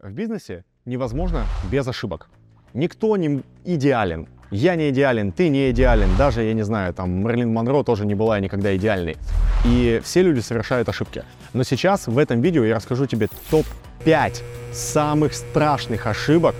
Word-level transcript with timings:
В 0.00 0.12
бизнесе 0.12 0.64
невозможно 0.84 1.44
без 1.72 1.88
ошибок. 1.88 2.28
Никто 2.72 3.16
не 3.16 3.42
идеален. 3.64 4.28
Я 4.52 4.76
не 4.76 4.90
идеален, 4.90 5.32
ты 5.32 5.48
не 5.48 5.72
идеален. 5.72 6.08
Даже, 6.16 6.44
я 6.44 6.54
не 6.54 6.62
знаю, 6.62 6.94
там, 6.94 7.10
Мерлин 7.10 7.52
Монро 7.52 7.82
тоже 7.82 8.06
не 8.06 8.14
была 8.14 8.38
никогда 8.38 8.76
идеальной. 8.76 9.16
И 9.64 10.00
все 10.04 10.22
люди 10.22 10.38
совершают 10.38 10.88
ошибки. 10.88 11.24
Но 11.52 11.64
сейчас 11.64 12.06
в 12.06 12.16
этом 12.16 12.40
видео 12.40 12.64
я 12.64 12.76
расскажу 12.76 13.06
тебе 13.06 13.26
топ-5 13.50 14.40
самых 14.72 15.34
страшных 15.34 16.06
ошибок, 16.06 16.54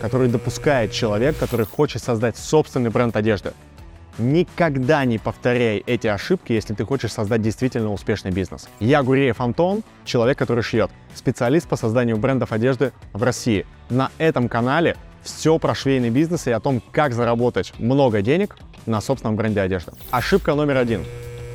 которые 0.00 0.30
допускает 0.30 0.92
человек, 0.92 1.36
который 1.36 1.66
хочет 1.66 2.00
создать 2.00 2.36
собственный 2.36 2.90
бренд 2.90 3.16
одежды. 3.16 3.54
Никогда 4.18 5.04
не 5.04 5.18
повторяй 5.18 5.82
эти 5.86 6.06
ошибки, 6.06 6.52
если 6.52 6.72
ты 6.72 6.84
хочешь 6.84 7.12
создать 7.12 7.42
действительно 7.42 7.92
успешный 7.92 8.30
бизнес. 8.30 8.68
Я 8.78 9.02
Гуреев 9.02 9.40
Антон, 9.40 9.82
человек, 10.04 10.38
который 10.38 10.62
шьет, 10.62 10.90
специалист 11.14 11.68
по 11.68 11.74
созданию 11.74 12.16
брендов 12.16 12.52
одежды 12.52 12.92
в 13.12 13.22
России. 13.24 13.66
На 13.90 14.10
этом 14.18 14.48
канале 14.48 14.96
все 15.22 15.58
про 15.58 15.74
швейный 15.74 16.10
бизнес 16.10 16.46
и 16.46 16.52
о 16.52 16.60
том, 16.60 16.80
как 16.92 17.12
заработать 17.12 17.72
много 17.78 18.22
денег 18.22 18.56
на 18.86 19.00
собственном 19.00 19.34
бренде 19.34 19.60
одежды. 19.60 19.92
Ошибка 20.10 20.54
номер 20.54 20.76
один. 20.76 21.04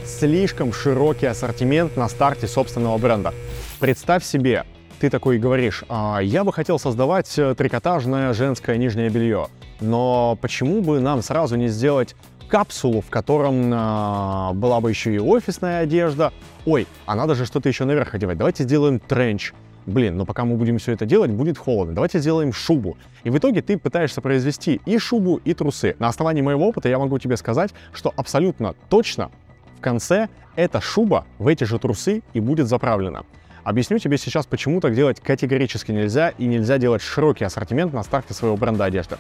Слишком 0.05 0.73
широкий 0.73 1.27
ассортимент 1.27 1.95
на 1.95 2.09
старте 2.09 2.47
собственного 2.47 2.97
бренда. 2.97 3.33
Представь 3.79 4.25
себе, 4.25 4.65
ты 4.99 5.09
такой 5.09 5.37
говоришь, 5.37 5.85
а, 5.87 6.19
я 6.19 6.43
бы 6.43 6.51
хотел 6.51 6.77
создавать 6.77 7.39
э, 7.39 7.55
трикотажное 7.55 8.33
женское 8.33 8.75
нижнее 8.77 9.09
белье, 9.09 9.47
но 9.79 10.37
почему 10.41 10.81
бы 10.81 10.99
нам 10.99 11.21
сразу 11.21 11.55
не 11.55 11.69
сделать 11.69 12.15
капсулу, 12.49 13.01
в 13.01 13.09
котором 13.09 13.73
э, 13.73 14.53
была 14.53 14.81
бы 14.81 14.89
еще 14.89 15.13
и 15.13 15.19
офисная 15.19 15.81
одежда. 15.81 16.33
Ой, 16.65 16.87
а 17.05 17.15
надо 17.15 17.35
же 17.35 17.45
что-то 17.45 17.69
еще 17.69 17.85
наверх 17.85 18.13
одевать. 18.15 18.37
Давайте 18.37 18.63
сделаем 18.63 18.99
тренч. 18.99 19.53
Блин, 19.85 20.17
но 20.17 20.25
пока 20.25 20.45
мы 20.45 20.55
будем 20.55 20.77
все 20.77 20.91
это 20.91 21.05
делать, 21.05 21.31
будет 21.31 21.57
холодно. 21.57 21.95
Давайте 21.95 22.19
сделаем 22.19 22.51
шубу. 22.51 22.97
И 23.23 23.29
в 23.29 23.37
итоге 23.37 23.61
ты 23.61 23.77
пытаешься 23.77 24.21
произвести 24.21 24.81
и 24.85 24.97
шубу, 24.97 25.39
и 25.45 25.53
трусы. 25.53 25.95
На 25.99 26.09
основании 26.09 26.41
моего 26.41 26.67
опыта 26.67 26.89
я 26.89 26.99
могу 26.99 27.17
тебе 27.17 27.37
сказать, 27.37 27.71
что 27.93 28.13
абсолютно 28.15 28.75
точно 28.89 29.31
в 29.77 29.81
конце 29.81 30.27
эта 30.55 30.81
шуба 30.81 31.25
в 31.37 31.47
эти 31.47 31.63
же 31.63 31.79
трусы 31.79 32.21
и 32.33 32.39
будет 32.39 32.67
заправлена. 32.67 33.23
Объясню 33.63 33.99
тебе 33.99 34.17
сейчас, 34.17 34.45
почему 34.45 34.81
так 34.81 34.95
делать 34.95 35.19
категорически 35.19 35.91
нельзя 35.91 36.29
и 36.29 36.45
нельзя 36.45 36.77
делать 36.77 37.01
широкий 37.01 37.45
ассортимент 37.45 37.93
на 37.93 38.03
старте 38.03 38.33
своего 38.33 38.57
бренда 38.57 38.85
одежды. 38.85 39.17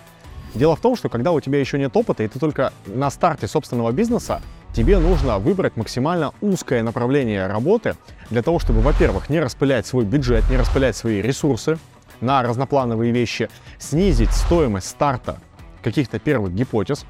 Дело 0.55 0.75
в 0.75 0.79
том, 0.79 0.95
что 0.95 1.09
когда 1.09 1.31
у 1.31 1.39
тебя 1.39 1.59
еще 1.59 1.77
нет 1.77 1.95
опыта, 1.95 2.23
и 2.23 2.27
ты 2.27 2.39
только 2.39 2.73
на 2.85 3.09
старте 3.11 3.47
собственного 3.47 3.91
бизнеса, 3.91 4.41
тебе 4.73 4.97
нужно 4.97 5.37
выбрать 5.39 5.77
максимально 5.77 6.33
узкое 6.41 6.81
направление 6.83 7.47
работы 7.47 7.95
для 8.29 8.41
того, 8.41 8.59
чтобы, 8.59 8.81
во-первых, 8.81 9.29
не 9.29 9.39
распылять 9.39 9.85
свой 9.85 10.05
бюджет, 10.05 10.49
не 10.49 10.57
распылять 10.57 10.95
свои 10.95 11.21
ресурсы 11.21 11.77
на 12.21 12.41
разноплановые 12.41 13.11
вещи, 13.11 13.49
снизить 13.77 14.31
стоимость 14.31 14.87
старта 14.87 15.39
каких-то 15.83 16.19
первых 16.19 16.53
гипотез 16.53 17.05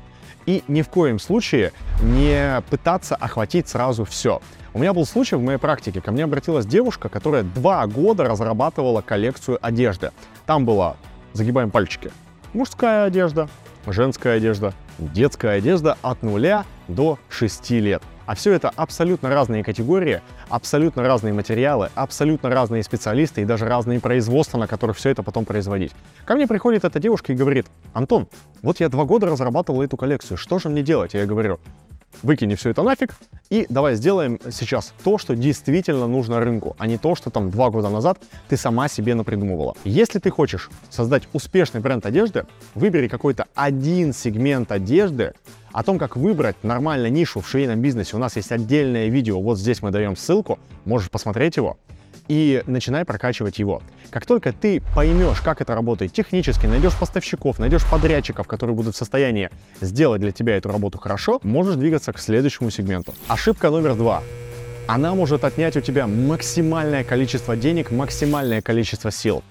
и 0.45 0.63
ни 0.67 0.81
в 0.81 0.89
коем 0.89 1.19
случае 1.19 1.71
не 2.01 2.61
пытаться 2.69 3.15
охватить 3.15 3.67
сразу 3.67 4.05
все. 4.05 4.41
У 4.73 4.79
меня 4.79 4.93
был 4.93 5.05
случай 5.05 5.35
в 5.35 5.41
моей 5.41 5.57
практике. 5.57 6.01
Ко 6.01 6.11
мне 6.11 6.23
обратилась 6.23 6.65
девушка, 6.65 7.09
которая 7.09 7.43
два 7.43 7.85
года 7.87 8.25
разрабатывала 8.25 9.01
коллекцию 9.01 9.57
одежды. 9.61 10.11
Там 10.45 10.65
было, 10.65 10.97
загибаем 11.33 11.71
пальчики, 11.71 12.11
мужская 12.53 13.05
одежда, 13.05 13.49
женская 13.87 14.37
одежда, 14.37 14.73
детская 14.97 15.57
одежда 15.57 15.97
от 16.01 16.23
нуля 16.23 16.65
до 16.87 17.19
6 17.29 17.71
лет. 17.71 18.03
А 18.25 18.35
все 18.35 18.53
это 18.53 18.69
абсолютно 18.75 19.29
разные 19.29 19.63
категории, 19.63 20.21
абсолютно 20.49 21.01
разные 21.01 21.33
материалы, 21.33 21.89
абсолютно 21.95 22.49
разные 22.49 22.83
специалисты 22.83 23.41
и 23.41 23.45
даже 23.45 23.65
разные 23.65 23.99
производства, 23.99 24.59
на 24.59 24.67
которых 24.67 24.97
все 24.97 25.09
это 25.09 25.23
потом 25.23 25.45
производить. 25.45 25.93
Ко 26.25 26.35
мне 26.35 26.45
приходит 26.45 26.85
эта 26.85 26.99
девушка 26.99 27.33
и 27.33 27.35
говорит, 27.35 27.65
Антон, 27.91 28.27
вот 28.61 28.79
я 28.79 28.89
два 28.89 29.05
года 29.05 29.25
разрабатывал 29.25 29.81
эту 29.81 29.97
коллекцию, 29.97 30.37
что 30.37 30.59
же 30.59 30.69
мне 30.69 30.83
делать? 30.83 31.15
Я 31.15 31.25
говорю, 31.25 31.59
выкини 32.23 32.55
все 32.55 32.69
это 32.71 32.83
нафиг 32.83 33.15
и 33.49 33.65
давай 33.69 33.95
сделаем 33.95 34.39
сейчас 34.51 34.93
то, 35.03 35.17
что 35.17 35.35
действительно 35.35 36.07
нужно 36.07 36.39
рынку, 36.39 36.75
а 36.77 36.87
не 36.87 36.97
то, 36.97 37.15
что 37.15 37.29
там 37.29 37.49
два 37.49 37.69
года 37.69 37.89
назад 37.89 38.19
ты 38.47 38.57
сама 38.57 38.87
себе 38.87 39.15
напридумывала. 39.15 39.75
Если 39.83 40.19
ты 40.19 40.29
хочешь 40.29 40.69
создать 40.89 41.23
успешный 41.33 41.81
бренд 41.81 42.05
одежды, 42.05 42.45
выбери 42.75 43.07
какой-то 43.07 43.47
один 43.55 44.13
сегмент 44.13 44.71
одежды, 44.71 45.33
о 45.71 45.83
том, 45.83 45.99
как 45.99 46.17
выбрать 46.17 46.55
нормально 46.63 47.09
нишу 47.09 47.41
в 47.41 47.47
швейном 47.47 47.79
бизнесе, 47.79 48.15
у 48.15 48.19
нас 48.19 48.35
есть 48.35 48.51
отдельное 48.51 49.07
видео, 49.07 49.39
вот 49.39 49.59
здесь 49.59 49.81
мы 49.81 49.91
даем 49.91 50.15
ссылку, 50.17 50.57
можешь 50.85 51.11
посмотреть 51.11 51.57
его 51.57 51.77
и 52.29 52.63
начинай 52.67 53.03
прокачивать 53.03 53.59
его. 53.59 53.81
Как 54.11 54.25
только 54.25 54.53
ты 54.53 54.81
поймешь, 54.95 55.41
как 55.41 55.59
это 55.61 55.75
работает 55.75 56.13
технически, 56.13 56.67
найдешь 56.67 56.97
поставщиков, 56.97 57.59
найдешь 57.59 57.85
подрядчиков, 57.85 58.47
которые 58.47 58.75
будут 58.75 58.95
в 58.95 58.97
состоянии 58.97 59.49
сделать 59.81 60.21
для 60.21 60.31
тебя 60.31 60.55
эту 60.55 60.69
работу 60.71 60.97
хорошо, 60.99 61.39
можешь 61.43 61.75
двигаться 61.75 62.13
к 62.13 62.19
следующему 62.19 62.69
сегменту. 62.69 63.13
Ошибка 63.27 63.69
номер 63.69 63.95
два. 63.95 64.23
Она 64.87 65.13
может 65.13 65.43
отнять 65.43 65.75
у 65.75 65.81
тебя 65.81 66.07
максимальное 66.07 67.03
количество 67.03 67.55
денег, 67.55 67.91
максимальное 67.91 68.61
количество 68.61 69.11
сил. 69.11 69.43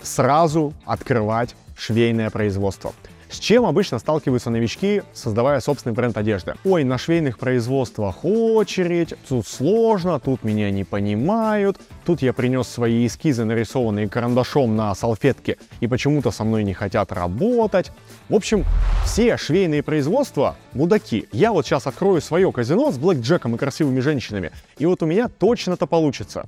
Сразу 0.00 0.72
открывать 0.84 1.54
швейное 1.76 2.30
производство. 2.30 2.92
С 3.28 3.38
чем 3.38 3.66
обычно 3.66 3.98
сталкиваются 3.98 4.50
новички, 4.50 5.02
создавая 5.12 5.60
собственный 5.60 5.94
бренд 5.94 6.16
одежды? 6.16 6.54
Ой, 6.64 6.84
на 6.84 6.96
швейных 6.96 7.38
производствах 7.38 8.24
очередь, 8.24 9.14
тут 9.28 9.46
сложно, 9.48 10.20
тут 10.20 10.44
меня 10.44 10.70
не 10.70 10.84
понимают, 10.84 11.78
тут 12.04 12.22
я 12.22 12.32
принес 12.32 12.68
свои 12.68 13.06
эскизы, 13.06 13.44
нарисованные 13.44 14.08
карандашом 14.08 14.76
на 14.76 14.94
салфетке, 14.94 15.58
и 15.80 15.88
почему-то 15.88 16.30
со 16.30 16.44
мной 16.44 16.62
не 16.62 16.72
хотят 16.72 17.10
работать. 17.10 17.90
В 18.28 18.34
общем, 18.34 18.64
все 19.04 19.36
швейные 19.36 19.82
производства– 19.82 20.56
мудаки. 20.72 21.28
Я 21.32 21.52
вот 21.52 21.66
сейчас 21.66 21.88
открою 21.88 22.20
свое 22.20 22.50
казино 22.52 22.92
с 22.92 22.96
блэкджеком 22.96 23.56
и 23.56 23.58
красивыми 23.58 24.00
женщинами, 24.00 24.52
и 24.78 24.86
вот 24.86 25.02
у 25.02 25.06
меня 25.06 25.28
точно-то 25.28 25.86
получится. 25.86 26.46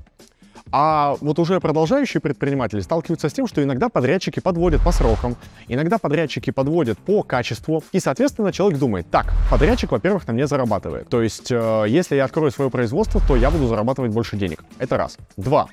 А 0.73 1.17
вот 1.21 1.39
уже 1.39 1.61
продолжающие 1.61 2.21
предприниматели 2.21 2.81
сталкиваются 2.81 3.29
с 3.29 3.33
тем, 3.33 3.47
что 3.47 3.63
иногда 3.63 3.89
подрядчики 3.89 4.41
подводят 4.41 4.83
по 4.83 4.93
срокам, 4.93 5.37
иногда 5.69 5.99
подрядчики 5.99 6.51
подводят 6.51 6.99
по 6.99 7.23
качеству, 7.23 7.83
и, 7.93 8.01
соответственно, 8.01 8.53
человек 8.53 8.79
думает, 8.79 9.07
так, 9.11 9.33
подрядчик, 9.51 9.93
во-первых, 9.93 10.27
на 10.27 10.33
мне 10.33 10.47
зарабатывает. 10.47 11.09
То 11.09 11.23
есть, 11.23 11.51
э, 11.51 11.85
если 11.89 12.17
я 12.17 12.25
открою 12.25 12.51
свое 12.51 12.71
производство, 12.71 13.21
то 13.27 13.37
я 13.37 13.51
буду 13.51 13.67
зарабатывать 13.67 14.13
больше 14.13 14.37
денег. 14.37 14.65
Это 14.79 14.97
раз. 14.97 15.17
Два. 15.37 15.69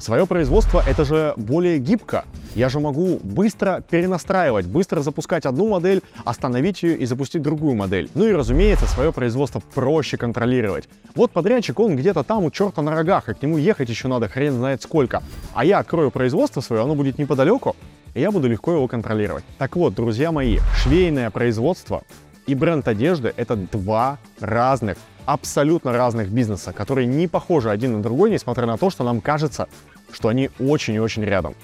Свое 0.00 0.26
производство 0.26 0.82
это 0.86 1.04
же 1.04 1.34
более 1.36 1.78
гибко. 1.78 2.24
Я 2.54 2.70
же 2.70 2.80
могу 2.80 3.20
быстро 3.22 3.84
перенастраивать, 3.88 4.64
быстро 4.64 5.02
запускать 5.02 5.44
одну 5.44 5.68
модель, 5.68 6.02
остановить 6.24 6.82
ее 6.82 6.96
и 6.96 7.04
запустить 7.04 7.42
другую 7.42 7.74
модель. 7.74 8.10
Ну 8.14 8.26
и 8.26 8.32
разумеется, 8.32 8.86
свое 8.86 9.12
производство 9.12 9.62
проще 9.74 10.16
контролировать. 10.16 10.88
Вот 11.14 11.32
подрядчик, 11.32 11.78
он 11.78 11.96
где-то 11.96 12.24
там 12.24 12.44
у 12.44 12.50
черта 12.50 12.80
на 12.80 12.92
рогах, 12.92 13.28
и 13.28 13.34
к 13.34 13.42
нему 13.42 13.58
ехать 13.58 13.90
еще 13.90 14.08
надо 14.08 14.26
хрен 14.28 14.54
знает 14.54 14.80
сколько. 14.80 15.22
А 15.52 15.66
я 15.66 15.78
открою 15.78 16.10
производство 16.10 16.62
свое, 16.62 16.82
оно 16.82 16.94
будет 16.94 17.18
неподалеку, 17.18 17.76
и 18.14 18.22
я 18.22 18.30
буду 18.30 18.48
легко 18.48 18.72
его 18.72 18.88
контролировать. 18.88 19.44
Так 19.58 19.76
вот, 19.76 19.94
друзья 19.94 20.32
мои, 20.32 20.60
швейное 20.82 21.28
производство 21.28 22.04
и 22.46 22.54
бренд 22.54 22.88
одежды— 22.88 23.34
это 23.36 23.54
два 23.54 24.18
разных, 24.40 24.96
абсолютно 25.32 25.92
разных 25.92 26.28
бизнеса, 26.28 26.72
которые 26.72 27.06
не 27.06 27.28
похожи 27.28 27.70
один 27.70 27.92
на 27.92 28.02
другой, 28.02 28.30
несмотря 28.30 28.66
на 28.66 28.76
то, 28.76 28.90
что 28.90 29.04
нам 29.04 29.20
кажется, 29.20 29.68
что 30.12 30.28
они 30.28 30.50
очень 30.58 30.94
и 30.94 30.98
очень 30.98 31.24
рядом. 31.24 31.54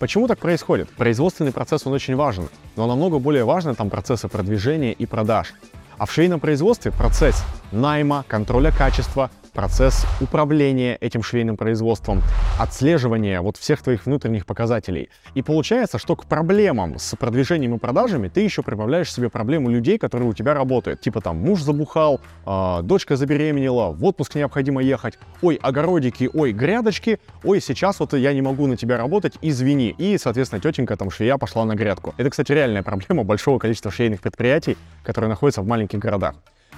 Почему 0.00 0.26
так 0.26 0.40
происходит? 0.40 0.90
Производственный 0.90 1.52
процесс, 1.52 1.86
он 1.86 1.92
очень 1.92 2.16
важен, 2.16 2.48
но 2.74 2.88
намного 2.88 3.20
более 3.20 3.44
важны 3.44 3.76
там 3.76 3.90
процессы 3.90 4.26
продвижения 4.28 4.92
и 4.92 5.06
продаж. 5.06 5.54
А 5.98 6.06
в 6.06 6.12
швейном 6.12 6.40
производстве 6.40 6.90
процесс 6.90 7.44
найма, 7.70 8.24
контроля 8.26 8.72
качества, 8.72 9.30
процесс 9.52 10.06
управления 10.20 10.96
этим 10.96 11.22
швейным 11.22 11.56
производством, 11.56 12.22
отслеживание 12.58 13.40
вот 13.40 13.56
всех 13.56 13.82
твоих 13.82 14.06
внутренних 14.06 14.46
показателей. 14.46 15.10
И 15.34 15.42
получается, 15.42 15.98
что 15.98 16.16
к 16.16 16.26
проблемам 16.26 16.98
с 16.98 17.16
продвижением 17.16 17.74
и 17.74 17.78
продажами 17.78 18.28
ты 18.28 18.40
еще 18.40 18.62
прибавляешь 18.62 19.12
себе 19.12 19.28
проблему 19.28 19.70
людей, 19.70 19.98
которые 19.98 20.28
у 20.28 20.32
тебя 20.32 20.54
работают. 20.54 21.00
Типа 21.00 21.20
там 21.20 21.36
муж 21.38 21.60
забухал, 21.60 22.20
э, 22.46 22.80
дочка 22.82 23.16
забеременела, 23.16 23.92
в 23.92 24.04
отпуск 24.04 24.34
необходимо 24.34 24.82
ехать, 24.82 25.18
ой, 25.42 25.58
огородики, 25.62 26.30
ой, 26.32 26.52
грядочки, 26.52 27.18
ой, 27.44 27.60
сейчас 27.60 28.00
вот 28.00 28.14
я 28.14 28.32
не 28.32 28.42
могу 28.42 28.66
на 28.66 28.76
тебя 28.76 28.96
работать, 28.96 29.34
извини. 29.42 29.94
И, 29.98 30.18
соответственно, 30.18 30.60
тетенька 30.60 30.96
там 30.96 31.10
швея 31.10 31.36
пошла 31.36 31.64
на 31.64 31.74
грядку. 31.74 32.14
Это, 32.16 32.30
кстати, 32.30 32.52
реальная 32.52 32.82
проблема 32.82 33.24
большого 33.24 33.58
количества 33.58 33.90
швейных 33.90 34.20
предприятий, 34.20 34.76
которые 35.02 35.28
находятся 35.28 35.62
в 35.62 35.66
маленьких 35.66 35.98
городах. 35.98 36.34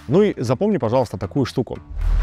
Ну 0.08 0.23
и 0.23 0.35
запомни, 0.41 0.79
пожалуйста, 0.79 1.17
такую 1.17 1.46
штуку. 1.46 1.79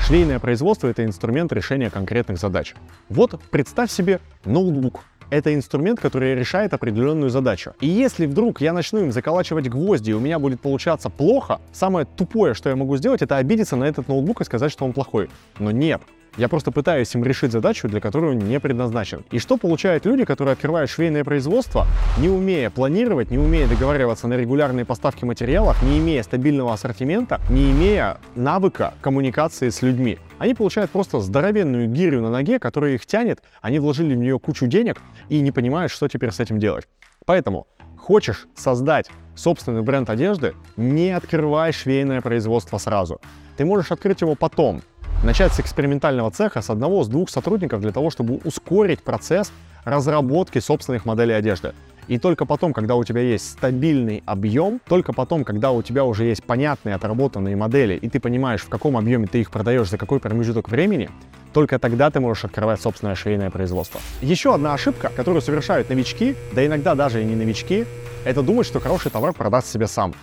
Швейное 0.06 0.40
производство— 0.40 0.88
это 0.90 1.04
инструмент 1.04 1.52
решения 1.52 1.90
конкретных 1.90 2.38
задач. 2.38 2.76
Вот 3.10 3.40
представь 3.52 3.92
себе 3.92 4.20
ноутбук. 4.46 5.04
Это 5.32 5.56
инструмент, 5.56 6.00
который 6.00 6.36
решает 6.36 6.74
определенную 6.74 7.30
задачу. 7.30 7.74
И 7.80 7.88
если 7.88 8.26
вдруг 8.26 8.60
я 8.60 8.74
начну 8.74 9.00
им 9.00 9.14
заколачивать 9.14 9.70
гвозди, 9.70 10.12
и 10.12 10.14
у 10.14 10.20
меня 10.20 10.40
будет 10.40 10.60
получаться 10.60 11.10
плохо, 11.10 11.62
самое 11.72 12.06
тупое, 12.06 12.54
что 12.54 12.70
я 12.70 12.76
могу 12.76 12.98
сделать, 12.98 13.22
это 13.22 13.38
обидеться 13.38 13.78
на 13.78 13.86
этот 13.86 14.10
ноутбук 14.10 14.42
и 14.42 14.44
сказать, 14.44 14.72
что 14.74 14.84
он 14.84 14.92
плохой. 14.92 15.30
Но 15.58 15.72
нет, 15.72 16.02
Я 16.38 16.48
просто 16.48 16.72
пытаюсь 16.72 17.14
им 17.14 17.26
решить 17.26 17.52
задачу, 17.52 17.90
для 17.90 18.00
которой 18.00 18.32
он 18.32 18.40
не 18.40 18.60
предназначен. 18.60 19.26
И 19.32 19.40
что 19.40 19.58
получают 19.58 20.06
люди, 20.06 20.24
которые 20.24 20.54
открывают 20.54 20.90
швейное 20.90 21.26
производство, 21.26 21.86
не 22.18 22.30
умея 22.30 22.70
планировать, 22.70 23.32
не 23.32 23.38
умея 23.38 23.68
договариваться 23.68 24.30
на 24.30 24.36
регулярные 24.36 24.86
поставки 24.86 25.26
материалов, 25.26 25.84
не 25.84 26.00
имея 26.00 26.24
стабильного 26.24 26.74
ассортимента, 26.74 27.42
не 27.50 27.72
имея 27.72 28.18
навыка 28.36 28.94
коммуникации 29.02 29.70
с 29.70 29.82
людьми. 29.82 30.20
Они 30.38 30.54
получают 30.54 30.90
просто 30.92 31.20
здоровенную 31.20 31.90
гирю 31.90 32.22
на 32.22 32.30
ноге, 32.30 32.60
которая 32.60 32.94
их 32.94 33.06
тянет, 33.06 33.44
они 33.62 33.80
вложили 33.80 34.16
в 34.16 34.18
нее 34.18 34.40
кучу 34.40 34.68
денег 34.68 35.02
и 35.28 35.42
не 35.42 35.52
понимают, 35.52 35.92
что 35.92 36.08
теперь 36.08 36.32
с 36.32 36.40
этим 36.40 36.60
делать. 36.60 36.88
Поэтому 37.26 37.68
хочешь 37.98 38.48
создать 38.56 39.10
собственный 39.36 39.82
бренд 39.82 40.10
одежды, 40.10 40.54
не 40.78 41.12
открывай 41.12 41.74
швейное 41.74 42.22
производство 42.22 42.78
сразу. 42.78 43.20
Ты 43.58 43.66
можешь 43.66 43.92
открыть 43.92 44.22
его 44.22 44.36
потом, 44.36 44.82
начать 45.24 45.54
с 45.54 45.60
экспериментального 45.60 46.32
цеха 46.32 46.62
с 46.62 46.70
одного, 46.70 47.04
с 47.04 47.08
двух 47.08 47.30
сотрудников 47.30 47.82
для 47.82 47.92
того, 47.92 48.10
чтобы 48.10 48.40
ускорить 48.44 49.04
процесс 49.04 49.52
разработки 49.84 50.60
собственных 50.60 51.06
моделей 51.06 51.34
одежды. 51.34 51.74
И 52.08 52.18
только 52.18 52.46
потом, 52.46 52.74
когда 52.74 52.96
у 52.96 53.04
тебя 53.04 53.22
есть 53.22 53.52
стабильный 53.52 54.24
объем, 54.26 54.82
только 54.88 55.14
потом, 55.14 55.44
когда 55.44 55.72
у 55.72 55.84
тебя 55.84 56.04
уже 56.04 56.26
есть 56.26 56.44
понятные 56.44 56.96
отработанные 56.96 57.56
модели, 57.56 57.94
и 57.94 58.10
ты 58.10 58.20
понимаешь, 58.20 58.62
в 58.62 58.70
каком 58.70 58.98
объеме 58.98 59.28
ты 59.28 59.42
их 59.42 59.52
продаешь, 59.52 59.90
за 59.90 59.98
какой 59.98 60.20
промежуток 60.20 60.70
времени, 60.70 61.10
только 61.54 61.78
тогда 61.78 62.10
ты 62.10 62.20
можешь 62.20 62.46
открывать 62.46 62.82
собственное 62.82 63.16
швейное 63.16 63.52
производство. 63.52 64.02
Еще 64.22 64.54
одна 64.54 64.74
ошибка, 64.74 65.12
которую 65.16 65.42
совершают 65.42 65.90
новички, 65.90 66.36
да 66.54 66.66
иногда 66.66 66.96
даже 66.96 67.22
и 67.22 67.26
не 67.26 67.36
новички, 67.36 67.86
это 68.26 68.42
думать, 68.42 68.66
что 68.66 68.80
хороший 68.80 69.12
товар 69.12 69.34
продаст 69.34 69.68
себе 69.68 69.88
сам. 69.88 70.16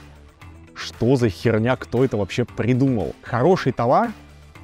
Что 0.74 1.16
за 1.16 1.28
херня, 1.28 1.76
кто 1.76 2.04
это 2.04 2.16
вообще 2.16 2.44
придумал? 2.44 3.14
Хороший 3.22 3.72
товар 3.72 4.10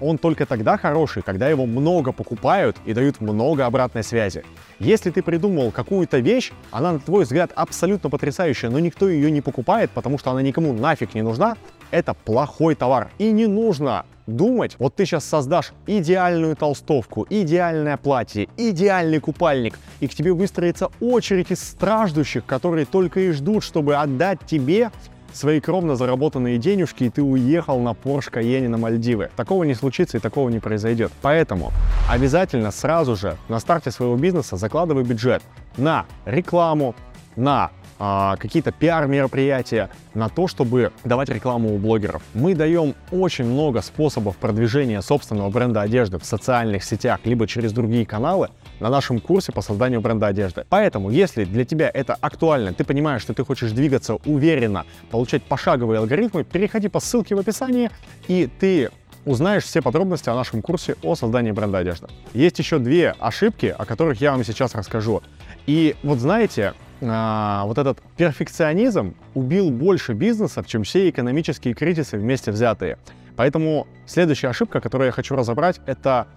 он 0.04 0.18
только 0.18 0.46
тогда 0.46 0.76
хороший, 0.76 1.22
когда 1.22 1.48
его 1.48 1.66
много 1.66 2.12
покупают 2.12 2.76
и 2.84 2.92
дают 2.92 3.20
много 3.20 3.66
обратной 3.66 4.04
связи. 4.04 4.44
Если 4.78 5.10
ты 5.10 5.22
придумал 5.22 5.70
какую-то 5.70 6.18
вещь, 6.18 6.52
она, 6.70 6.92
на 6.92 6.98
твой 6.98 7.24
взгляд, 7.24 7.52
абсолютно 7.54 8.10
потрясающая, 8.10 8.70
но 8.70 8.78
никто 8.78 9.08
ее 9.08 9.30
не 9.30 9.40
покупает, 9.40 9.90
потому 9.90 10.18
что 10.18 10.30
она 10.30 10.42
никому 10.42 10.72
нафиг 10.72 11.14
не 11.14 11.22
нужна, 11.22 11.56
это 11.90 12.14
плохой 12.14 12.74
товар. 12.74 13.10
И 13.18 13.30
не 13.30 13.46
нужно 13.46 14.04
думать, 14.26 14.76
вот 14.78 14.94
ты 14.94 15.04
сейчас 15.04 15.24
создашь 15.24 15.72
идеальную 15.86 16.56
толстовку, 16.56 17.26
идеальное 17.28 17.96
платье, 17.96 18.48
идеальный 18.56 19.20
купальник, 19.20 19.78
и 20.00 20.08
к 20.08 20.14
тебе 20.14 20.32
выстроится 20.32 20.88
очередь 21.00 21.50
из 21.50 21.60
страждущих, 21.62 22.44
которые 22.46 22.86
только 22.86 23.20
и 23.20 23.30
ждут, 23.32 23.62
чтобы 23.62 23.96
отдать 23.96 24.40
тебе 24.46 24.90
свои 25.34 25.60
кровно 25.60 25.96
заработанные 25.96 26.58
денежки, 26.58 27.04
и 27.04 27.10
ты 27.10 27.22
уехал 27.22 27.80
на 27.80 27.90
Porsche 27.90 28.32
Cayenne 28.32 28.68
на 28.68 28.78
Мальдивы. 28.78 29.30
Такого 29.36 29.64
не 29.64 29.74
случится 29.74 30.16
и 30.16 30.20
такого 30.20 30.48
не 30.48 30.60
произойдет. 30.60 31.12
Поэтому 31.22 31.72
обязательно 32.08 32.70
сразу 32.70 33.16
же 33.16 33.36
на 33.48 33.60
старте 33.60 33.90
своего 33.90 34.16
бизнеса 34.16 34.56
закладывай 34.56 35.04
бюджет 35.04 35.42
на 35.76 36.06
рекламу, 36.24 36.94
на 37.36 37.70
а, 37.98 38.36
какие-то 38.36 38.72
пиар-мероприятия, 38.72 39.88
на 40.14 40.28
то, 40.28 40.48
чтобы 40.48 40.92
давать 41.04 41.28
рекламу 41.28 41.74
у 41.74 41.78
блогеров. 41.78 42.22
Мы 42.34 42.54
даем 42.54 42.94
очень 43.10 43.44
много 43.44 43.82
способов 43.82 44.36
продвижения 44.36 45.00
собственного 45.00 45.48
бренда 45.50 45.82
одежды 45.82 46.18
в 46.18 46.24
социальных 46.24 46.84
сетях, 46.84 47.20
либо 47.24 47.46
через 47.46 47.72
другие 47.72 48.04
каналы, 48.04 48.50
на 48.80 48.90
нашем 48.90 49.20
курсе 49.20 49.52
по 49.52 49.62
созданию 49.62 50.00
бренда 50.00 50.28
одежды. 50.28 50.64
Поэтому, 50.68 51.10
если 51.10 51.44
для 51.44 51.64
тебя 51.64 51.90
это 51.92 52.16
актуально, 52.20 52.72
ты 52.72 52.84
понимаешь, 52.84 53.22
что 53.22 53.34
ты 53.34 53.44
хочешь 53.44 53.72
двигаться 53.72 54.14
уверенно, 54.24 54.84
получать 55.10 55.42
пошаговые 55.42 55.98
алгоритмы, 55.98 56.44
переходи 56.44 56.88
по 56.88 57.00
ссылке 57.00 57.34
в 57.34 57.38
описании, 57.38 57.90
и 58.28 58.48
ты 58.58 58.90
узнаешь 59.24 59.64
все 59.64 59.80
подробности 59.80 60.28
о 60.28 60.34
нашем 60.34 60.62
курсе 60.62 60.96
о 61.02 61.14
создании 61.14 61.52
бренда 61.52 61.78
одежды. 61.78 62.08
Есть 62.34 62.58
еще 62.58 62.78
две 62.78 63.14
ошибки, 63.18 63.74
о 63.76 63.84
которых 63.84 64.20
я 64.20 64.32
вам 64.32 64.44
сейчас 64.44 64.74
расскажу. 64.74 65.22
И 65.66 65.96
вот 66.02 66.18
знаете, 66.18 66.74
а, 67.00 67.64
вот 67.66 67.78
этот 67.78 68.00
перфекционизм 68.16 69.14
убил 69.34 69.70
больше 69.70 70.12
бизнесов, 70.12 70.66
чем 70.66 70.84
все 70.84 71.08
экономические 71.08 71.74
кризисы 71.74 72.18
вместе 72.18 72.50
взятые. 72.50 72.98
Поэтому 73.36 73.86
следующая 74.06 74.48
ошибка, 74.48 74.80
которую 74.80 75.06
я 75.06 75.12
хочу 75.12 75.34
разобрать, 75.34 75.80
это 75.86 76.28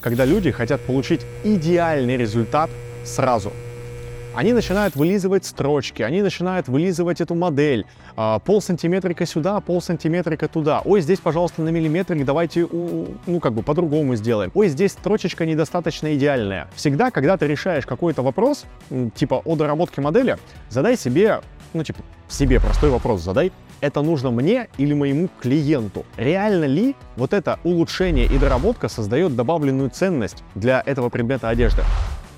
когда 0.00 0.24
люди 0.24 0.50
хотят 0.50 0.80
получить 0.80 1.20
идеальный 1.44 2.16
результат 2.16 2.70
сразу. 3.04 3.52
Они 4.32 4.52
начинают 4.52 4.94
вылизывать 4.94 5.44
строчки, 5.44 6.02
они 6.02 6.22
начинают 6.22 6.68
вылизывать 6.68 7.20
эту 7.20 7.34
модель. 7.34 7.84
А, 8.16 8.38
пол 8.38 8.62
сантиметрика 8.62 9.26
сюда, 9.26 9.58
пол 9.60 9.82
сантиметрика 9.82 10.46
туда. 10.46 10.82
Ой, 10.84 11.00
здесь, 11.00 11.18
пожалуйста, 11.18 11.62
на 11.62 11.70
миллиметрик 11.70 12.24
давайте, 12.24 12.66
ну, 12.70 13.40
как 13.40 13.54
бы 13.54 13.62
по-другому 13.62 14.14
сделаем. 14.14 14.52
Ой, 14.54 14.68
здесь 14.68 14.92
строчечка 14.92 15.44
недостаточно 15.46 16.14
идеальная. 16.14 16.68
Всегда, 16.76 17.10
когда 17.10 17.36
ты 17.36 17.48
решаешь 17.48 17.86
какой-то 17.86 18.22
вопрос, 18.22 18.66
типа 19.16 19.42
о 19.44 19.56
доработке 19.56 20.00
модели, 20.00 20.36
задай 20.68 20.96
себе, 20.96 21.40
ну, 21.72 21.82
типа, 21.82 21.98
себе 22.28 22.60
простой 22.60 22.90
вопрос 22.90 23.22
задай 23.22 23.50
это 23.80 24.02
нужно 24.02 24.30
мне 24.30 24.68
или 24.78 24.94
моему 24.94 25.28
клиенту? 25.40 26.04
Реально 26.16 26.64
ли 26.64 26.96
вот 27.16 27.32
это 27.32 27.58
улучшение 27.64 28.26
и 28.26 28.38
доработка 28.38 28.88
создает 28.88 29.36
добавленную 29.36 29.90
ценность 29.90 30.42
для 30.54 30.82
этого 30.84 31.08
предмета 31.08 31.48
одежды? 31.48 31.82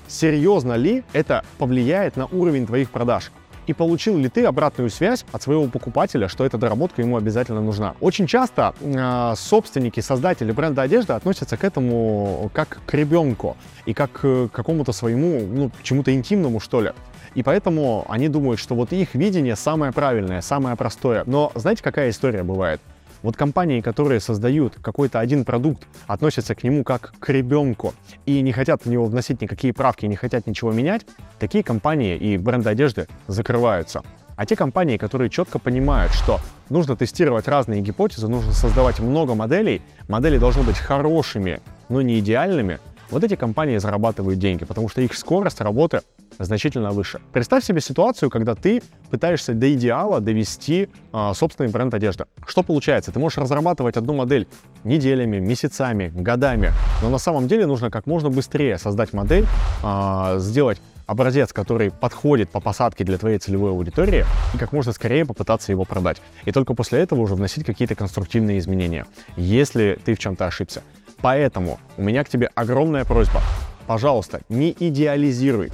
Серьезно 0.07 0.73
ли 0.73 1.03
это 1.13 1.43
повлияет 1.57 2.17
на 2.17 2.25
уровень 2.27 2.67
твоих 2.67 2.89
продаж? 2.89 3.31
И 3.67 3.73
получил 3.73 4.17
ли 4.17 4.29
ты 4.29 4.45
обратную 4.45 4.89
связь 4.89 5.25
от 5.31 5.41
своего 5.41 5.67
покупателя, 5.67 6.27
что 6.27 6.45
эта 6.45 6.57
доработка 6.57 7.01
ему 7.01 7.17
обязательно 7.17 7.61
нужна. 7.61 7.95
Очень 7.99 8.27
часто 8.27 8.73
э, 8.79 9.33
собственники, 9.37 9.99
создатели 9.99 10.51
бренда 10.51 10.83
одежды 10.83 11.13
относятся 11.13 11.57
к 11.57 11.63
этому 11.63 12.49
как 12.53 12.79
к 12.85 12.93
ребенку 12.93 13.57
и 13.85 13.93
как 13.93 14.11
к 14.11 14.49
какому-то 14.49 14.91
своему, 14.91 15.41
ну, 15.45 15.71
чему-то 15.81 16.13
интимному, 16.13 16.59
что 16.59 16.81
ли. 16.81 16.91
И 17.35 17.43
поэтому 17.43 18.05
они 18.09 18.29
думают, 18.29 18.59
что 18.59 18.75
вот 18.75 18.93
их 18.93 19.15
видение 19.15 19.55
самое 19.55 19.91
правильное, 19.91 20.41
самое 20.41 20.75
простое. 20.75 21.23
Но 21.25 21.51
знаете, 21.55 21.81
какая 21.83 22.09
история 22.09 22.43
бывает? 22.43 22.79
Вот 23.23 23.37
компании, 23.37 23.79
которые 23.79 24.19
создают 24.19 24.75
какой-то 24.81 25.21
один 25.21 25.45
продукт, 25.45 25.87
относятся 26.07 26.55
к 26.55 26.63
нему 26.63 26.83
как 26.83 27.13
к 27.19 27.29
ребенку 27.29 27.93
и 28.25 28.41
не 28.41 28.51
хотят 28.51 28.83
в 28.83 28.89
него 28.89 29.05
вносить 29.05 29.41
никакие 29.41 29.73
правки, 29.73 30.05
не 30.05 30.17
хотят 30.17 30.45
ничего 30.45 30.73
менять, 30.73 31.05
такие 31.39 31.63
компании 31.63 32.17
и 32.17 32.37
бренды 32.37 32.69
одежды 32.69 33.07
закрываются. 33.27 34.03
А 34.35 34.45
те 34.45 34.57
компании, 34.57 34.97
которые 34.97 35.29
четко 35.29 35.57
понимают, 35.57 36.11
что 36.11 36.39
нужно 36.69 36.97
тестировать 36.97 37.47
разные 37.47 37.81
гипотезы, 37.81 38.27
нужно 38.27 38.51
создавать 38.51 38.99
много 38.99 39.35
моделей, 39.35 39.81
модели 40.09 40.37
должны 40.37 40.63
быть 40.63 40.77
хорошими, 40.77 41.61
но 41.87 42.01
не 42.01 42.19
идеальными, 42.19 42.79
вот 43.09 43.23
эти 43.23 43.35
компании 43.35 43.77
зарабатывают 43.77 44.39
деньги, 44.39 44.65
потому 44.65 44.89
что 44.89 45.01
их 45.01 45.13
скорость 45.13 45.61
работы 45.61 46.01
значительно 46.39 46.91
выше. 46.91 47.21
Представь 47.31 47.63
себе 47.63 47.81
ситуацию, 47.81 48.29
когда 48.29 48.55
ты 48.55 48.81
пытаешься 49.09 49.53
до 49.53 49.73
идеала 49.73 50.19
довести 50.19 50.89
э, 51.13 51.31
собственный 51.35 51.69
бренд 51.69 51.93
одежды. 51.93 52.25
Что 52.45 52.63
получается? 52.63 53.11
Ты 53.11 53.19
можешь 53.19 53.37
разрабатывать 53.37 53.97
одну 53.97 54.13
модель 54.13 54.47
неделями, 54.83 55.39
месяцами, 55.39 56.11
годами, 56.13 56.71
но 57.01 57.09
на 57.09 57.17
самом 57.17 57.47
деле 57.47 57.65
нужно 57.65 57.89
как 57.89 58.05
можно 58.05 58.29
быстрее 58.29 58.77
создать 58.77 59.13
модель, 59.13 59.45
э, 59.83 60.35
сделать 60.39 60.81
образец, 61.05 61.51
который 61.53 61.91
подходит 61.91 62.49
по 62.49 62.59
посадке 62.59 63.03
для 63.03 63.17
твоей 63.17 63.37
целевой 63.37 63.71
аудитории, 63.71 64.25
и 64.53 64.57
как 64.57 64.71
можно 64.71 64.93
скорее 64.93 65.25
попытаться 65.25 65.71
его 65.71 65.85
продать. 65.85 66.21
И 66.45 66.51
только 66.51 66.73
после 66.73 66.99
этого 66.99 67.21
уже 67.21 67.35
вносить 67.35 67.65
какие-то 67.65 67.95
конструктивные 67.95 68.57
изменения, 68.59 69.05
если 69.35 69.99
ты 70.03 70.15
в 70.15 70.19
чем-то 70.19 70.45
ошибся. 70.47 70.81
Поэтому 71.21 71.79
у 71.97 72.03
меня 72.03 72.23
к 72.23 72.29
тебе 72.29 72.49
огромная 72.53 73.05
просьба. 73.05 73.41
Пожалуйста, 73.87 74.41
не 74.49 74.75
идеализируй. 74.77 75.71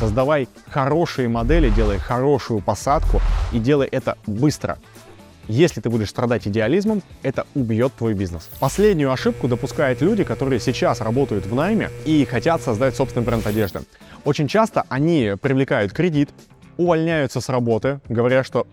Создавай 0.00 0.48
хорошие 0.70 1.28
модели, 1.28 1.68
делай 1.68 1.98
хорошую 1.98 2.62
посадку 2.62 3.20
и 3.52 3.58
делай 3.58 3.86
это 3.86 4.16
быстро. 4.26 4.78
Если 5.46 5.82
ты 5.82 5.90
будешь 5.90 6.08
страдать 6.08 6.48
идеализмом, 6.48 7.02
это 7.22 7.46
убьет 7.54 7.92
твой 7.92 8.14
бизнес. 8.14 8.48
Последнюю 8.60 9.12
ошибку 9.12 9.46
допускают 9.46 10.00
люди, 10.00 10.24
которые 10.24 10.58
сейчас 10.58 11.02
работают 11.02 11.44
в 11.44 11.54
найме 11.54 11.90
и 12.06 12.24
хотят 12.24 12.62
создать 12.62 12.96
собственный 12.96 13.26
бренд 13.26 13.46
одежды. 13.46 13.80
Очень 14.24 14.48
часто 14.48 14.84
они 14.88 15.34
привлекают 15.38 15.92
кредит, 15.92 16.30
увольняются 16.78 17.42
с 17.42 17.50
работы, 17.50 18.00
говоря, 18.08 18.42
что 18.42 18.66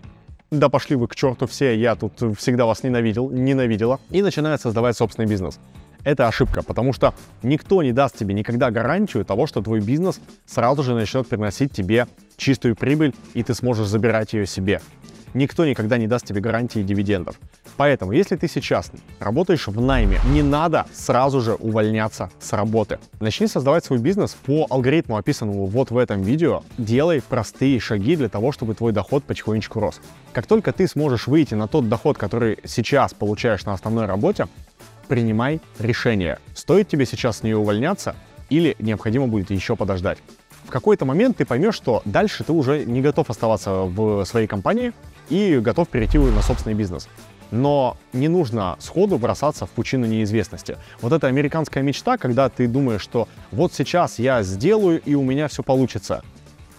да 0.50 0.69
пошли 0.69 0.96
вы 0.96 1.10
к 1.10 1.15
черту 1.15 1.46
все, 1.46 1.75
я 1.75 1.96
тут 1.96 2.13
всегда 2.38 2.65
вас 2.65 2.84
ненавидел, 2.84 3.29
ненавидела, 3.29 4.00
и 4.12 4.22
начинают 4.22 4.62
создавать 4.62 4.96
собственный 4.96 5.27
бизнес 5.27 5.60
это 6.08 6.26
ошибка, 6.28 6.64
потому 6.64 6.94
что 6.94 7.14
никто 7.44 7.84
не 7.84 7.92
даст 7.92 8.18
тебе 8.18 8.34
никогда 8.34 8.72
гарантию 8.72 9.26
того, 9.26 9.46
что 9.46 9.62
твой 9.62 9.82
бизнес 9.82 10.22
сразу 10.46 10.82
же 10.82 10.94
начнет 10.94 11.28
приносить 11.28 11.74
тебе 11.74 12.08
чистую 12.38 12.78
прибыль, 12.78 13.14
и 13.34 13.44
ты 13.44 13.54
сможешь 13.54 13.88
забирать 13.88 14.32
ее 14.32 14.46
себе. 14.46 14.80
Никто 15.34 15.66
никогда 15.66 15.98
не 15.98 16.08
даст 16.08 16.26
тебе 16.26 16.40
гарантии 16.40 16.80
дивидендов. 16.80 17.38
Поэтому, 17.76 18.14
если 18.14 18.38
ты 18.38 18.48
сейчас 18.48 18.90
работаешь 19.20 19.68
в 19.68 19.82
найме, 19.82 20.20
не 20.32 20.42
надо 20.42 20.86
сразу 20.94 21.42
же 21.42 21.56
увольняться 21.56 22.32
с 22.40 22.54
работы. 22.54 23.00
Начни 23.20 23.46
создавать 23.46 23.84
свой 23.84 24.00
бизнес 24.00 24.36
по 24.46 24.66
алгоритму, 24.70 25.18
описанному 25.18 25.66
вот 25.66 25.92
в 25.92 25.98
этом 25.98 26.22
видео. 26.22 26.64
Делай 26.78 27.22
простые 27.22 27.82
шаги 27.82 28.16
для 28.16 28.30
того, 28.30 28.54
чтобы 28.54 28.74
твой 28.76 28.94
доход 28.94 29.26
потихонечку 29.26 29.82
рос. 29.82 30.00
Как 30.32 30.48
только 30.48 30.72
ты 30.72 30.88
сможешь 30.88 31.28
выйти 31.28 31.54
на 31.54 31.68
тот 31.68 31.90
доход, 31.90 32.18
который 32.18 32.60
сейчас 32.64 33.14
получаешь 33.14 33.66
на 33.66 33.74
основной 33.74 34.06
работе, 34.06 34.48
принимай 35.08 35.62
решение. 35.80 36.40
Стоит 36.54 36.88
тебе 36.88 37.06
сейчас 37.06 37.40
с 37.40 37.44
нее 37.44 37.58
увольняться 37.58 38.16
или 38.50 38.76
необходимо 38.80 39.28
будет 39.28 39.52
еще 39.52 39.76
подождать. 39.76 40.20
В 40.66 40.70
какой-то 40.70 41.06
момент 41.06 41.38
ты 41.38 41.46
поймешь, 41.46 41.76
что 41.76 42.02
дальше 42.06 42.44
ты 42.44 42.52
уже 42.52 42.84
не 42.86 43.02
готов 43.02 43.30
оставаться 43.30 43.72
в 43.84 44.26
своей 44.26 44.48
компании 44.48 44.94
и 45.30 45.60
готов 45.60 45.88
перейти 45.88 46.18
на 46.18 46.42
собственный 46.42 46.76
бизнес. 46.76 47.08
Но 47.52 47.98
не 48.12 48.28
нужно 48.28 48.76
сходу 48.80 49.18
бросаться 49.18 49.66
в 49.66 49.70
пучину 49.70 50.06
неизвестности. 50.06 50.78
Вот 51.02 51.14
эта 51.14 51.28
американская 51.28 51.82
мечта, 51.82 52.18
когда 52.18 52.50
ты 52.50 52.68
думаешь, 52.68 53.02
что 53.02 53.30
вот 53.52 53.74
сейчас 53.74 54.20
я 54.20 54.44
сделаю 54.44 55.02
и 55.02 55.16
у 55.16 55.24
меня 55.24 55.48
все 55.48 55.64
получится. 55.64 56.24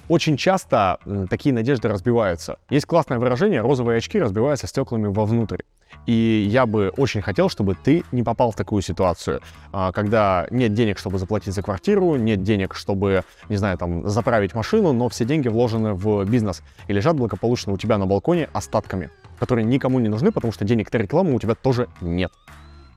Очень 0.09 0.39
часто 0.39 0.99
такие 1.29 1.55
надежды 1.55 1.89
разбиваются. 1.89 2.59
Есть 2.71 2.87
классное 2.87 3.19
выражение 3.19 3.61
«розовые 3.61 3.99
очки 3.99 4.19
разбиваются 4.19 4.67
стеклами 4.67 5.07
вовнутрь». 5.07 5.63
И 6.07 6.47
я 6.51 6.65
бы 6.65 6.91
очень 6.97 7.21
хотел, 7.21 7.51
чтобы 7.51 7.75
ты 7.75 8.05
не 8.13 8.23
попал 8.23 8.51
в 8.51 8.57
такую 8.57 8.81
ситуацию, 8.83 9.41
а, 9.73 9.93
когда 9.93 10.47
нет 10.51 10.73
денег, 10.73 10.99
чтобы 10.99 11.19
заплатить 11.19 11.55
за 11.55 11.63
квартиру, 11.63 12.17
нет 12.17 12.43
денег, 12.43 12.75
чтобы, 12.75 13.25
не 13.49 13.57
знаю, 13.57 13.77
там, 13.77 14.09
заправить 14.09 14.55
машину, 14.55 14.93
но 14.93 15.09
все 15.09 15.25
деньги 15.25 15.49
вложены 15.49 15.93
в 15.93 16.25
бизнес 16.25 16.63
и 16.87 16.93
лежат 16.93 17.17
благополучно 17.17 17.73
у 17.73 17.79
тебя 17.79 17.99
на 17.99 18.07
балконе 18.07 18.49
остатками, 18.53 19.11
которые 19.39 19.65
никому 19.65 19.99
не 19.99 20.09
нужны, 20.09 20.33
потому 20.33 20.53
что 20.53 20.65
денег 20.65 20.93
на 20.93 20.99
рекламу 20.99 21.35
у 21.35 21.41
тебя 21.41 21.55
тоже 21.55 21.89
нет. 22.01 22.33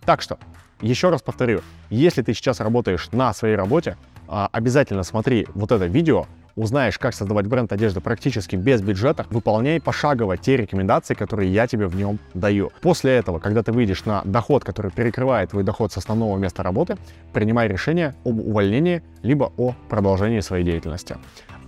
Так 0.06 0.22
что, 0.22 0.38
еще 0.82 1.10
раз 1.10 1.22
повторю, 1.22 1.62
если 1.90 2.22
ты 2.22 2.34
сейчас 2.34 2.60
работаешь 2.60 3.10
на 3.12 3.34
своей 3.34 3.56
работе, 3.56 3.98
обязательно 4.32 5.04
смотри 5.04 5.48
вот 5.54 5.72
это 5.72 5.86
видео, 5.86 6.26
узнаешь, 6.56 6.98
как 6.98 7.14
создавать 7.14 7.48
бренд 7.48 7.72
одежды 7.72 8.02
практически 8.02 8.56
без 8.56 8.82
бюджета, 8.82 9.26
выполняй 9.30 9.82
пошагово 9.82 10.38
те 10.38 10.58
рекомендации, 10.58 11.14
которые 11.14 11.52
я 11.52 11.68
тебе 11.68 11.88
в 11.88 11.96
нем 11.96 12.20
даю. 12.34 12.72
После 12.82 13.12
этого, 13.16 13.40
когда 13.40 13.64
ты 13.64 13.72
выйдешь 13.72 14.06
на 14.06 14.22
доход, 14.24 14.64
который 14.64 14.92
перекрывает 14.92 15.52
твой 15.52 15.64
доход 15.64 15.92
с 15.92 15.98
основного 15.98 16.38
места 16.38 16.64
работы, 16.64 16.98
принимай 17.34 17.68
решение 17.68 18.16
об 18.26 18.40
увольнении, 18.40 19.04
либо 19.22 19.52
о 19.58 19.76
продолжении 19.90 20.40
своей 20.40 20.64
деятельности. 20.64 21.18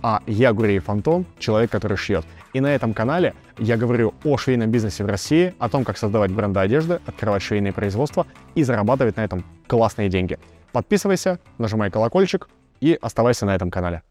А 0.02 0.20
я 0.26 0.52
Гуреев 0.52 0.90
Антон, 0.90 1.24
человек, 1.38 1.70
который 1.70 1.96
шьет. 1.96 2.26
И 2.52 2.60
на 2.60 2.74
этом 2.74 2.92
канале 2.92 3.32
я 3.58 3.78
говорю 3.78 4.12
о 4.22 4.36
швейном 4.36 4.70
бизнесе 4.70 5.02
в 5.02 5.06
России, 5.06 5.54
о 5.58 5.70
том, 5.70 5.82
как 5.82 5.96
создавать 5.96 6.30
бренды 6.30 6.60
одежды, 6.60 7.00
открывать 7.06 7.42
швейные 7.42 7.72
производства 7.72 8.26
и 8.54 8.64
зарабатывать 8.64 9.16
на 9.16 9.24
этом 9.24 9.44
классные 9.66 10.10
деньги. 10.10 10.38
Подписывайся, 10.74 11.38
нажимай 11.58 11.88
колокольчик 11.88 12.48
и 12.80 12.98
оставайся 13.00 13.46
на 13.46 13.54
этом 13.54 13.70
канале. 13.70 14.02